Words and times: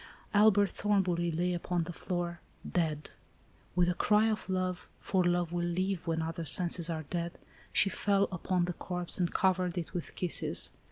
Albert 0.33 0.71
Thornbury 0.71 1.29
lay 1.31 1.53
upon 1.53 1.83
the 1.83 1.93
floor, 1.93 2.41
dead. 2.67 3.11
With 3.75 3.87
a 3.87 3.93
cry 3.93 4.31
of 4.31 4.49
love, 4.49 4.87
for 4.99 5.23
love 5.23 5.51
will 5.51 5.63
live 5.67 6.07
when 6.07 6.23
other 6.23 6.43
senses 6.43 6.89
are 6.89 7.03
dead, 7.03 7.37
she 7.71 7.87
fell 7.91 8.23
upon 8.31 8.65
the 8.65 8.73
corpse 8.73 9.19
and 9.19 9.31
covered 9.31 9.77
it 9.77 9.93
with 9.93 10.15
kisses. 10.15 10.71